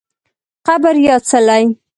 قبر 0.67 0.95
یا 1.05 1.15
څلی 1.29 1.65